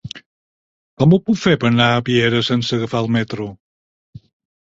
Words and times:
Com 1.01 1.11
ho 1.11 1.19
puc 1.27 1.37
fer 1.41 1.53
per 1.63 1.67
anar 1.69 1.89
a 1.97 1.99
Piera 2.07 2.39
sense 2.47 2.79
agafar 2.79 3.03
el 3.05 3.11
metro? 3.19 3.47